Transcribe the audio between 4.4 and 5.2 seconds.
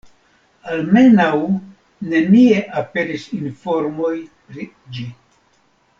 pri ĝi.